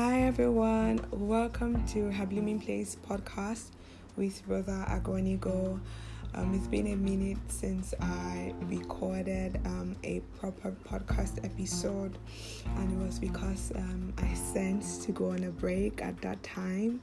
[0.00, 3.70] Hi everyone, welcome to Her Blooming Place podcast
[4.16, 5.80] with Rhoda Agonigo.
[6.34, 12.18] Um, it's been a minute since I recorded um, a proper podcast episode,
[12.76, 17.00] and it was because um, I sensed to go on a break at that time.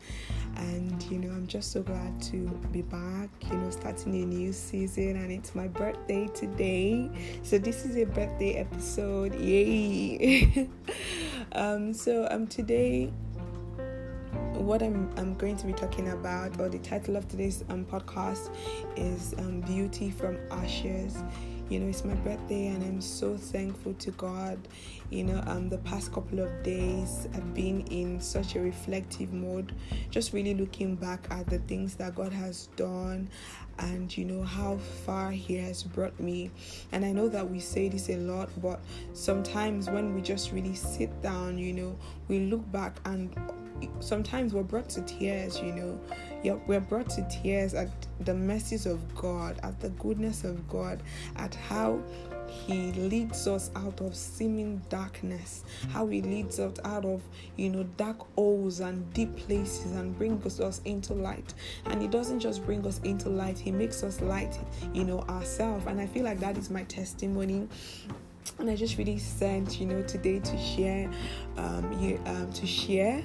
[0.57, 4.53] And you know, I'm just so glad to be back, you know, starting a new
[4.53, 7.09] season, and it's my birthday today.
[7.43, 10.69] So, this is a birthday episode, yay!
[11.51, 13.11] um, so, um, today
[14.65, 18.49] what I'm, I'm going to be talking about, or the title of today's um, podcast,
[18.95, 21.23] is um, Beauty from Ashes.
[21.69, 24.57] You know, it's my birthday, and I'm so thankful to God.
[25.11, 29.71] You know, um, the past couple of days, I've been in such a reflective mode,
[30.09, 33.29] just really looking back at the things that God has done
[33.77, 36.49] and you know how far he has brought me
[36.93, 38.79] and i know that we say this a lot but
[39.11, 41.93] sometimes when we just really sit down you know
[42.29, 43.35] we look back and
[43.99, 45.99] sometimes we're brought to tears, you know.
[46.43, 51.01] Yeah, we're brought to tears at the mercies of God, at the goodness of God,
[51.37, 52.01] at how
[52.47, 57.21] he leads us out of seeming darkness how he leads us out of
[57.55, 61.53] you know dark holes and deep places and brings us into light.
[61.85, 64.57] And he doesn't just bring us into light he makes us light
[64.93, 65.85] you know ourselves.
[65.87, 67.67] And i feel like that is my testimony.
[68.59, 71.09] And I just really sent, you know, today to share,
[71.57, 73.23] um, you, um, to share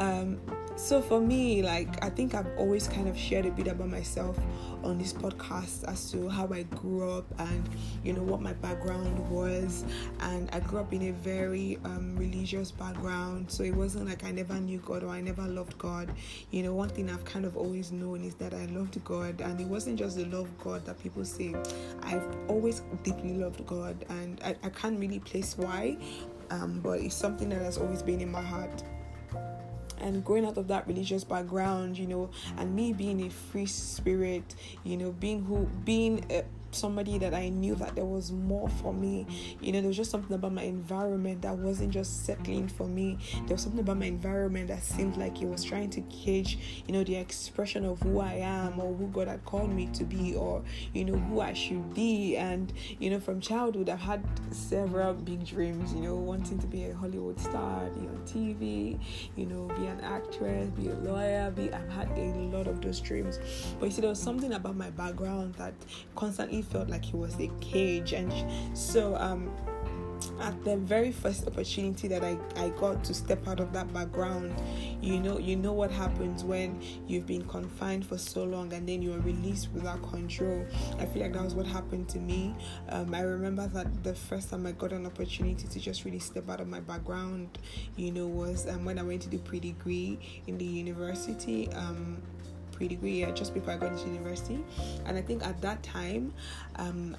[0.00, 0.40] um,
[0.76, 4.38] so for me, like I think I've always kind of shared a bit about myself
[4.82, 7.68] on this podcast as to how I grew up and
[8.02, 9.84] you know what my background was.
[10.20, 14.30] And I grew up in a very um, religious background, so it wasn't like I
[14.30, 16.10] never knew God or I never loved God.
[16.50, 19.60] You know, one thing I've kind of always known is that I loved God, and
[19.60, 21.54] it wasn't just the love God that people say.
[22.04, 25.98] I've always deeply loved God, and I, I can't really place why,
[26.50, 28.82] um, but it's something that has always been in my heart
[30.00, 34.54] and growing out of that religious background you know and me being a free spirit
[34.84, 36.24] you know being who being
[36.72, 39.26] somebody that I knew that there was more for me.
[39.60, 43.18] You know, there was just something about my environment that wasn't just settling for me.
[43.46, 46.92] There was something about my environment that seemed like it was trying to cage, you
[46.92, 50.34] know, the expression of who I am or who God had called me to be
[50.34, 50.62] or,
[50.94, 52.36] you know, who I should be.
[52.36, 56.84] And, you know, from childhood, I've had several big dreams, you know, wanting to be
[56.84, 58.98] a Hollywood star, be on TV,
[59.36, 63.00] you know, be an actress, be a lawyer, be, I've had a lot of those
[63.00, 63.38] dreams.
[63.78, 65.74] But you see, there was something about my background that
[66.14, 68.12] constantly felt like he was a cage.
[68.12, 68.32] And
[68.76, 69.50] so, um,
[70.40, 74.54] at the very first opportunity that I, I got to step out of that background
[75.00, 79.02] you know you know what happens when you've been confined for so long and then
[79.02, 80.66] you are released without control.
[80.98, 82.54] I feel like that was what happened to me.
[82.88, 86.48] Um, i remember that the first time i got an opportunity to just really step
[86.48, 87.58] out of my background
[87.96, 91.70] you know was um, when i went to do pre-degree in the university.
[91.72, 92.22] Um,
[92.80, 94.64] pre-degree yeah, just before I got into university,
[95.04, 96.32] and I think at that time,
[96.76, 97.14] um,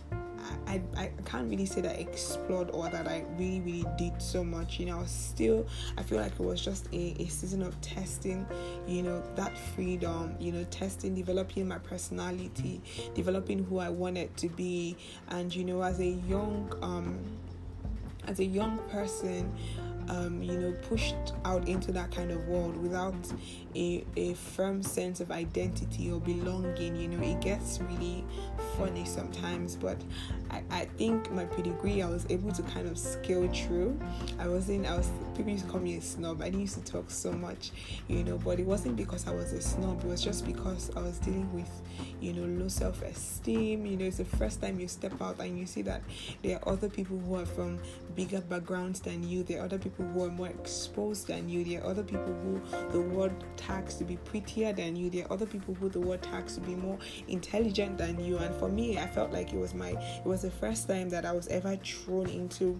[0.65, 4.19] I, I, I can't really say that I explored or that I really really did
[4.19, 4.79] so much.
[4.79, 5.67] You know, I was still
[5.99, 8.47] I feel like it was just a, a season of testing.
[8.87, 10.35] You know, that freedom.
[10.39, 12.81] You know, testing, developing my personality,
[13.13, 14.97] developing who I wanted to be,
[15.29, 17.19] and you know, as a young um,
[18.27, 19.53] as a young person
[20.09, 23.15] um, you know, pushed out into that kind of world without
[23.75, 28.23] a, a firm sense of identity or belonging, you know, it gets really
[28.77, 29.75] funny sometimes.
[29.75, 30.01] But
[30.49, 33.99] I, I think my pre-degree, I was able to kind of scale through.
[34.39, 36.41] I wasn't, I was, people used to call me a snob.
[36.41, 37.69] I didn't used to talk so much,
[38.07, 40.03] you know, but it wasn't because I was a snob.
[40.03, 41.69] It was just because I was dealing with,
[42.19, 43.85] you know, low self-esteem.
[43.85, 46.01] You know, it's the first time you step out and you see that
[46.41, 47.77] there are other people who are from
[48.15, 49.43] bigger backgrounds than you.
[49.43, 51.63] There are other people who are more exposed than you.
[51.63, 52.59] There are other people who
[52.89, 55.11] the world tags to be prettier than you.
[55.11, 56.97] There are other people who the world tags to be more
[57.27, 58.39] intelligent than you.
[58.39, 61.25] And for me, I felt like it was my it was the first time that
[61.25, 62.79] I was ever thrown into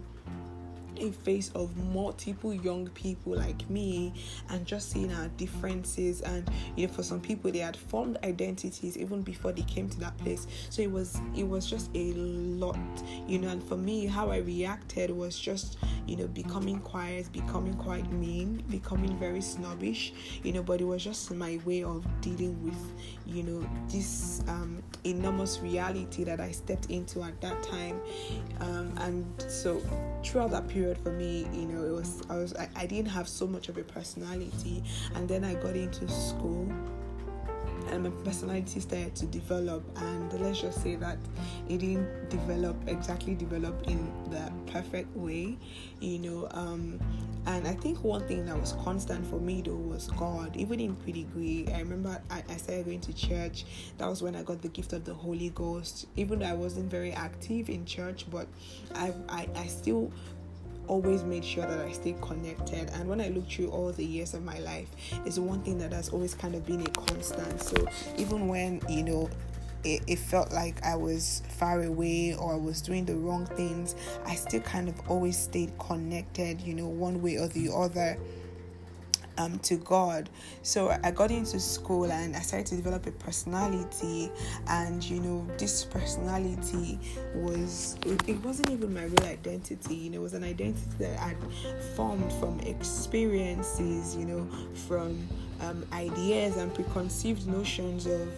[0.98, 4.12] a face of multiple young people like me
[4.50, 8.96] and just seeing our differences and you know for some people they had formed identities
[8.96, 10.46] even before they came to that place.
[10.70, 12.78] So it was it was just a lot
[13.26, 17.74] you know and for me how i reacted was just you know becoming quiet becoming
[17.74, 20.12] quite mean becoming very snobbish
[20.42, 22.92] you know but it was just my way of dealing with
[23.26, 28.00] you know this um, enormous reality that i stepped into at that time.
[28.60, 29.80] Um, and so
[30.24, 33.28] throughout that period for me, you know, it was I was I, I didn't have
[33.28, 34.82] so much of a personality,
[35.14, 36.70] and then I got into school
[37.92, 41.18] and my personality started to develop and let's just say that
[41.68, 45.58] it didn't develop exactly develop in the perfect way,
[46.00, 46.48] you know.
[46.52, 46.98] Um,
[47.46, 50.56] and I think one thing that was constant for me though was God.
[50.56, 53.66] Even in pre-degree, I remember I, I started going to church.
[53.98, 56.06] That was when I got the gift of the Holy Ghost.
[56.16, 58.46] Even though I wasn't very active in church, but
[58.94, 60.10] I I, I still
[60.92, 62.90] always made sure that I stayed connected.
[62.92, 64.88] And when I look through all the years of my life,
[65.24, 67.62] it's one thing that has always kind of been a constant.
[67.62, 67.86] So
[68.18, 69.30] even when, you know,
[69.84, 73.96] it, it, felt like I was far away or I was doing the wrong things,
[74.26, 78.18] I still kind of always stayed connected, you know, one way or the other
[79.38, 80.30] um, to God.
[80.62, 84.30] So I got into school and I started to develop a personality,
[84.68, 86.98] and you know, this personality
[87.34, 89.94] was it, wasn't even my real identity.
[89.94, 91.34] You know, it was an identity that I
[91.94, 94.48] formed from experiences, you know,
[94.86, 95.28] from
[95.60, 98.28] um, ideas and preconceived notions of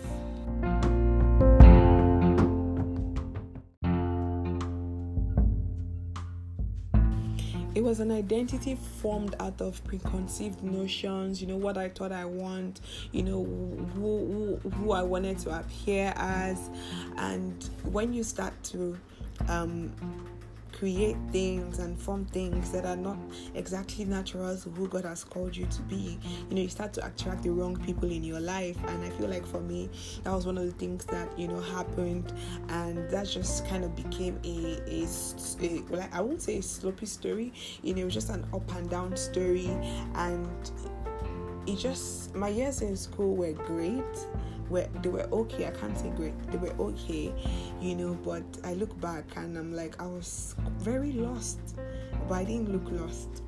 [7.95, 12.81] was an identity formed out of preconceived notions you know what i thought i want
[13.13, 13.45] you know
[13.95, 16.71] who, who, who i wanted to appear as.
[17.17, 18.99] And when you start to
[19.49, 19.93] um,
[20.85, 23.17] create things and form things that are not
[23.55, 26.19] exactly natural to who God has called you to be,
[26.51, 28.77] you know, you start to attract the wrong people in your life.
[28.89, 29.89] And I feel like for me,
[30.25, 32.35] that was one of the things that, you know, happened.
[32.69, 35.07] And that just kind of became a, a,
[35.63, 39.17] a well, I won't say a sloppy story, you know, just an up and down
[39.17, 39.71] story.
[40.17, 40.47] And
[41.67, 44.05] it just, my years in school were great
[44.71, 45.67] were they were okay.
[45.67, 46.35] I can't say great.
[46.51, 47.33] They were okay,
[47.81, 48.15] you know.
[48.25, 51.77] But I look back and I'm like, I was very lost,
[52.29, 53.43] but I didn't look lost.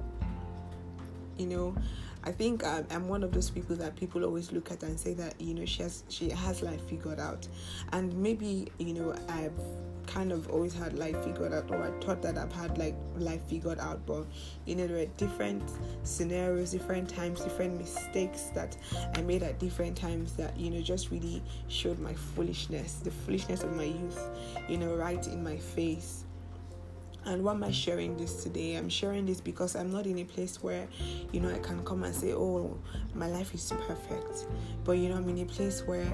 [1.36, 1.76] You know,
[2.24, 5.14] I think I'm, I'm, one of those people that people always look at and say
[5.14, 7.46] that you know she has she has life figured out,
[7.92, 9.52] and maybe you know I've
[10.06, 13.42] kind of always had life figured out, or I thought that I've had like life
[13.48, 14.24] figured out, but
[14.64, 15.62] you know, there are different
[16.02, 18.76] scenarios, different times, different mistakes that
[19.14, 23.62] I made at different times that you know just really showed my foolishness, the foolishness
[23.62, 24.30] of my youth,
[24.68, 26.24] you know, right in my face.
[27.26, 28.76] And why am I sharing this today?
[28.76, 30.86] I'm sharing this because I'm not in a place where,
[31.32, 32.78] you know, I can come and say, oh,
[33.16, 34.46] my life is perfect.
[34.84, 36.06] But, you know, I'm in a place where,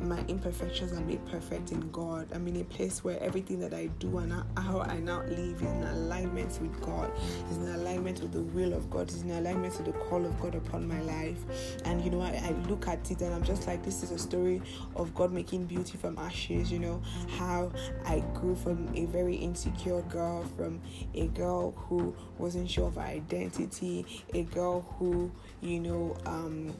[0.00, 2.28] my imperfections are made perfect in God.
[2.32, 5.62] I'm in a place where everything that I do and how I now live is
[5.62, 7.10] in alignment with God,
[7.50, 10.38] is in alignment with the will of God, is in alignment with the call of
[10.40, 11.38] God upon my life.
[11.84, 14.18] And you know, I, I look at it and I'm just like, this is a
[14.18, 14.62] story
[14.96, 16.72] of God making beauty from ashes.
[16.72, 17.02] You know,
[17.38, 17.70] how
[18.06, 20.80] I grew from a very insecure girl, from
[21.14, 25.30] a girl who wasn't sure of her identity, a girl who,
[25.60, 26.74] you know, um,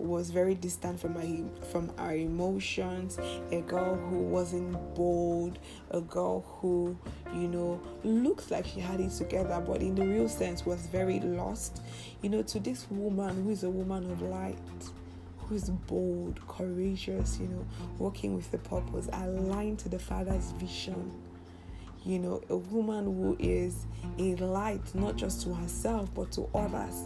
[0.00, 3.18] was very distant from my from our emotions.
[3.52, 5.58] A girl who wasn't bold
[5.90, 6.96] a girl who
[7.34, 11.20] you know looks like she had it together but in the real sense was very
[11.20, 11.82] lost.
[12.22, 14.58] You know to this woman who is a woman of light
[15.38, 17.66] who is bold courageous you know
[17.98, 21.10] working with the purpose aligned to the father's vision.
[22.04, 23.86] You know a woman who is
[24.18, 27.04] a light not just to herself but to others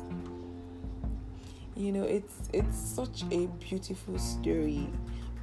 [1.77, 4.89] you know it's it's such a beautiful story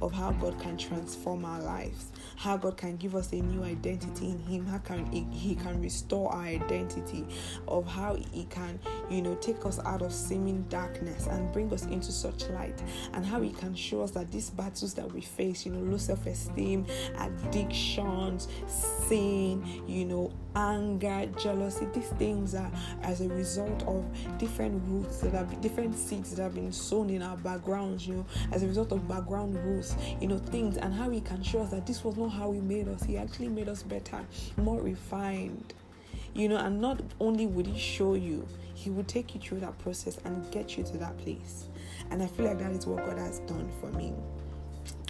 [0.02, 4.30] of how God can transform our lives, how God can give us a new identity
[4.30, 7.24] in Him, how can He, he can restore our identity,
[7.68, 11.84] of how He can, you know, take us out of seeming darkness and bring us
[11.84, 15.64] into such light, and how He can show us that these battles that we face,
[15.64, 16.84] you know, low self-esteem,
[17.18, 22.70] addictions, sin, you know, anger, jealousy, these things are
[23.02, 24.04] as a result of
[24.38, 28.26] different roots that have different seeds that have been sown in our backgrounds, you know,
[28.52, 31.70] as a result of background roots you know, things and how He can show us
[31.70, 33.02] that this was not how He made us.
[33.02, 34.20] He actually made us better,
[34.56, 35.74] more refined.
[36.34, 39.78] You know, and not only would He show you, He would take you through that
[39.78, 41.68] process and get you to that place.
[42.10, 44.12] And I feel like that is what God has done for me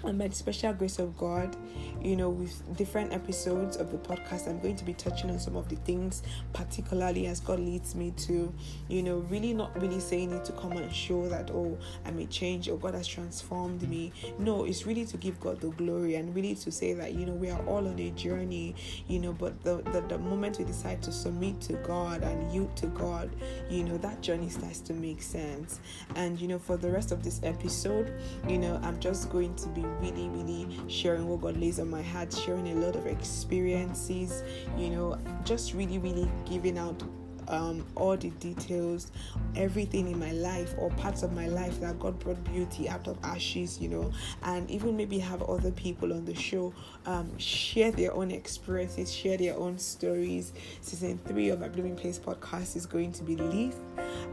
[0.05, 1.57] and by the special grace of God,
[2.01, 5.57] you know, with different episodes of the podcast, I'm going to be touching on some
[5.57, 8.53] of the things, particularly as God leads me to,
[8.89, 12.27] you know, really not really saying it to come and show that, oh, I may
[12.27, 14.13] change or God has transformed me.
[14.39, 17.35] No, it's really to give God the glory and really to say that, you know,
[17.35, 18.75] we are all on a journey,
[19.09, 22.77] you know, but the, the, the moment we decide to submit to God and yield
[22.77, 23.31] to God,
[23.71, 25.81] you know, that journey starts to make sense.
[26.17, 28.13] And, you know, for the rest of this episode,
[28.49, 32.03] you know, I'm just going to be really, really sharing what God lays on my
[32.03, 34.43] heart, sharing a lot of experiences,
[34.77, 37.03] you know, just really, really giving out
[37.49, 39.11] um, all the details,
[39.57, 43.19] everything in my life or parts of my life that God brought beauty out of
[43.23, 44.11] ashes, you know,
[44.43, 46.73] and even maybe have other people on the show
[47.07, 50.53] um, share their own experiences, share their own stories.
[50.81, 53.75] Season three of my Blooming Place podcast is going to be Leaf.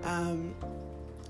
[0.03, 0.55] Um,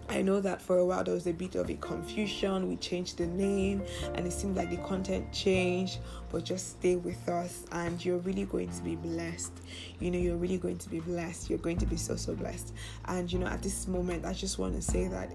[0.10, 2.68] I know that for a while there was a bit of a confusion.
[2.68, 3.84] We changed the name
[4.16, 6.00] and it seemed like the content changed,
[6.32, 9.54] but just stay with us and you're really going to be blessed.
[10.00, 11.50] You know, you're really going to be blessed.
[11.50, 12.74] You're going to be so, so blessed.
[13.06, 15.32] And you know, at this moment, I just want to say that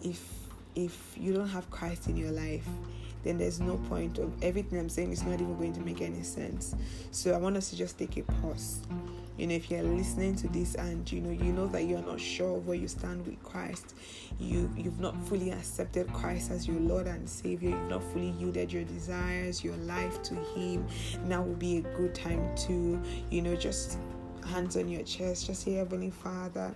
[0.00, 0.22] if
[0.76, 2.66] if you don't have Christ in your life,
[3.24, 6.22] then there's no point of everything I'm saying is not even going to make any
[6.22, 6.74] sense.
[7.10, 8.80] So I want us to just take a pause
[9.36, 12.20] you know if you're listening to this and you know you know that you're not
[12.20, 13.94] sure where you stand with christ
[14.38, 18.72] you you've not fully accepted christ as your lord and savior you've not fully yielded
[18.72, 20.86] your desires your life to him
[21.24, 23.00] now will be a good time to
[23.30, 23.98] you know just
[24.46, 26.74] hands on your chest just say heavenly father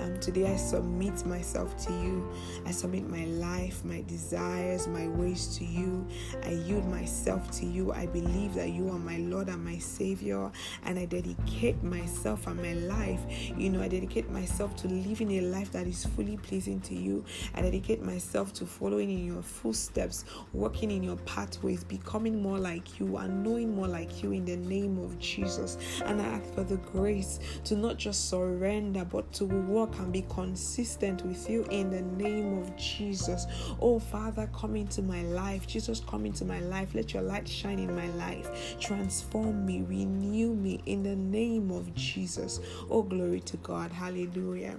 [0.00, 2.28] um, today I submit myself to you.
[2.66, 6.06] I submit my life, my desires, my ways to you.
[6.44, 7.92] I yield myself to you.
[7.92, 10.50] I believe that you are my Lord and my Savior.
[10.84, 13.20] And I dedicate myself and my life.
[13.56, 17.24] You know, I dedicate myself to living a life that is fully pleasing to you.
[17.54, 22.98] I dedicate myself to following in your footsteps, walking in your pathways, becoming more like
[22.98, 25.78] you, and knowing more like you in the name of Jesus.
[26.04, 30.24] And I ask for the grace to not just surrender, but to walk can be
[30.28, 33.46] consistent with you in the name of Jesus.
[33.80, 35.66] Oh, Father, come into my life.
[35.66, 36.94] Jesus, come into my life.
[36.94, 38.78] Let your light shine in my life.
[38.80, 42.60] Transform me, renew me in the name of Jesus.
[42.90, 43.90] Oh, glory to God.
[43.92, 44.76] Hallelujah.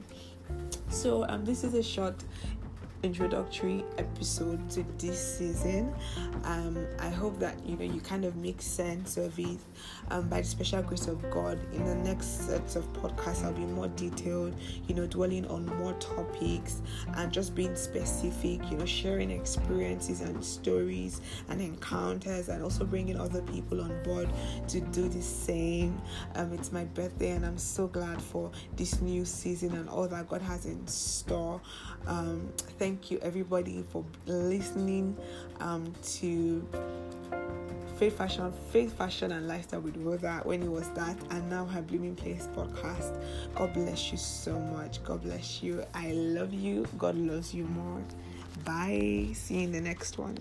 [0.89, 2.15] So, um, this is a short
[3.07, 5.95] introductory episode to this season.
[6.43, 9.59] Um, I hope that you know you kind of make sense of it.
[10.11, 13.61] Um, by the special grace of God, in the next sets of podcasts, I'll be
[13.61, 14.53] more detailed.
[14.87, 16.81] You know, dwelling on more topics
[17.15, 18.69] and just being specific.
[18.69, 24.29] You know, sharing experiences and stories and encounters, and also bringing other people on board
[24.67, 26.01] to do the same.
[26.35, 30.27] Um, it's my birthday, and I'm so glad for this new season and all that
[30.27, 31.61] God has in store.
[32.05, 32.51] Um,
[32.97, 35.15] thank you, everybody, for listening
[35.59, 36.67] um, to
[37.99, 41.83] Faith Fashion, Faith Fashion and Lifestyle with Rhoda when it was that, and now her
[41.83, 43.21] Blooming Place podcast.
[43.53, 45.03] God bless you so much.
[45.03, 45.85] God bless you.
[45.93, 46.87] I love you.
[46.97, 48.01] God loves you more.
[48.65, 49.27] Bye.
[49.33, 50.39] See you in the next one.